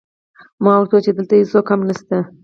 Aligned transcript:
ما 0.63 0.71
ورته 0.77 0.93
وویل 0.93 1.05
چې 1.05 1.11
دلته 1.17 1.33
هېڅوک 1.39 1.67
هم 1.69 1.81
نشته 1.89 2.17